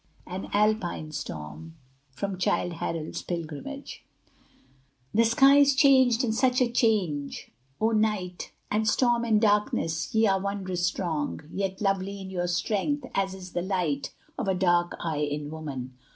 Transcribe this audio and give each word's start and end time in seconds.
AN 0.25 0.49
ALPINE 0.51 1.11
STORM 1.11 1.75
From 2.09 2.35
'Childe 2.39 2.73
Harold's 2.73 3.21
Pilgrimage' 3.21 4.03
The 5.13 5.23
sky 5.25 5.57
is 5.57 5.75
changed 5.75 6.23
and 6.23 6.33
such 6.33 6.59
a 6.59 6.67
change! 6.71 7.51
O 7.79 7.91
Night, 7.91 8.51
And 8.71 8.89
storm, 8.89 9.23
and 9.23 9.39
darkness, 9.39 10.15
ye 10.15 10.25
are 10.25 10.41
wondrous 10.41 10.87
strong, 10.87 11.41
Yet 11.53 11.81
lovely 11.81 12.19
in 12.19 12.31
your 12.31 12.47
strength, 12.47 13.05
as 13.13 13.35
is 13.35 13.53
the 13.53 13.61
light 13.61 14.11
Of 14.39 14.47
a 14.47 14.55
dark 14.55 14.95
eye 14.99 15.17
in 15.21 15.51
woman! 15.51 15.95